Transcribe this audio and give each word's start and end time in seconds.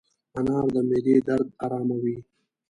انار 0.39 0.65
د 0.73 0.75
معدې 0.89 1.15
درد 1.27 1.47
اراموي. 1.65 2.17